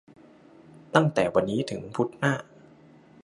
[0.95, 2.33] ตั้งแต่วันนี้ถึงพุธหน้า!